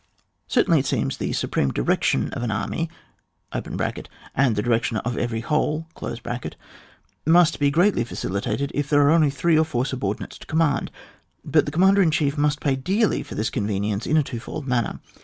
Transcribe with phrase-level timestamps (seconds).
[0.47, 2.89] Certainly it seems that the supreme di rection of an army
[3.53, 5.85] (and the direction of every whole)
[7.27, 10.89] must be greatly facilitated if there are only three or four subordinates to command,
[11.45, 15.01] but the commander in chief must pay dearly for this convenience in a twofold manner.